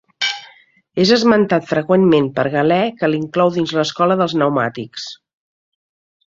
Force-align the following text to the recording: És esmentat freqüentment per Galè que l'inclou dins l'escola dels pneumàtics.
És 1.01 1.09
esmentat 1.17 1.67
freqüentment 1.71 2.29
per 2.39 2.45
Galè 2.55 2.79
que 3.03 3.11
l'inclou 3.13 3.53
dins 3.59 3.75
l'escola 3.81 4.17
dels 4.23 4.35
pneumàtics. 4.39 5.07